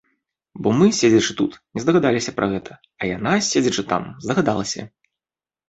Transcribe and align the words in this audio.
Бо 0.63 0.71
мы, 0.77 0.87
седзячы 0.99 1.35
тут, 1.41 1.51
не 1.77 1.83
здагадаліся 1.83 2.35
пра 2.39 2.49
гэта, 2.55 2.71
а 3.01 3.13
яна, 3.15 3.37
седзячы 3.51 3.87
там, 3.95 4.11
здагадалася. 4.27 4.81